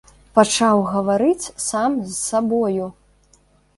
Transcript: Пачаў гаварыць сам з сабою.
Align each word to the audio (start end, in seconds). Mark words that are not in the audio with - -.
Пачаў 0.37 0.79
гаварыць 0.93 1.51
сам 1.67 1.91
з 2.09 2.17
сабою. 2.21 2.85